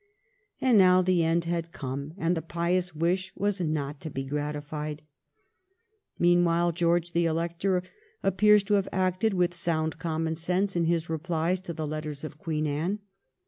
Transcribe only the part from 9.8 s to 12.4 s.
common sense in his replies to the letters of